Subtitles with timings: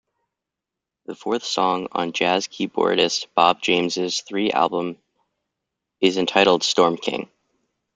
[1.05, 4.97] The fourth song on jazz keyboardist Bob James' "Three" album
[5.99, 7.29] is entitled "Storm King.